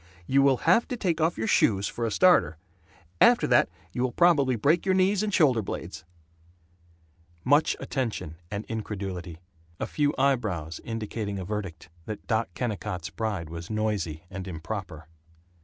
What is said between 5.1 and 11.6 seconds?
and shoulder blades." Much attention and incredulity. A few eyebrows indicating a